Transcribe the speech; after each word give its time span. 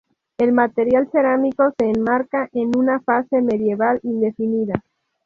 El 0.39 0.51
material 0.51 1.07
cerámico 1.11 1.75
se 1.77 1.85
enmarca 1.85 2.49
en 2.53 2.75
una 2.75 3.01
fase 3.01 3.39
medieval 3.39 3.99
indefinida. 4.01 4.81